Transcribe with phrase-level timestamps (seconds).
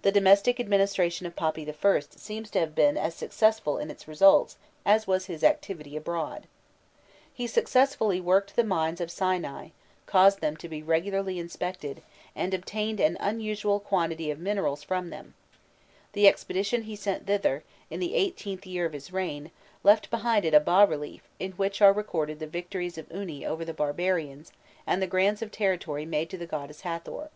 [0.00, 2.00] The domestic administration of Papi I.
[2.16, 6.46] seems to have been as successful in its results, as was his activity abroad.
[7.34, 9.68] He successfully worked the mines of Sinai,
[10.06, 12.00] caused them to be regularly inspected,
[12.34, 15.34] and obtained an unusual quantity of minerals from them;
[16.14, 19.50] the expedition he sent thither, in the eighteenth year of his reign,
[19.82, 23.66] left behind it a bas relief in which are recorded the victories of Uni over
[23.66, 24.50] the barbarians
[24.86, 27.28] and the grants of territory made to the goddess Hâthor.